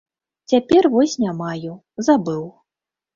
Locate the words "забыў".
2.09-2.41